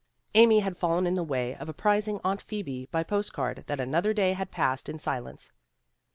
[0.33, 3.79] Amy had fallen in the way of ap prising Aunt Phoebe by post card that
[3.79, 5.51] another day had been passed in silence.